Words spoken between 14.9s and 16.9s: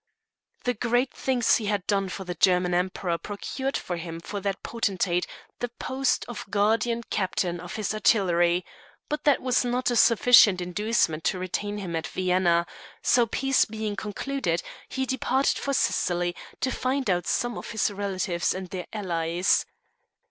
departed for Sicily, to